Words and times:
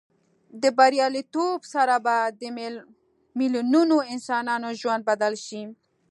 دې 0.61 0.69
بریالیتوب 0.77 1.59
سره 1.73 1.95
به 2.05 2.15
د 2.39 2.41
میلیونونو 3.39 3.97
انسانانو 4.13 4.69
ژوند 4.81 5.01
بدل 5.09 5.33
شي. 5.45 5.61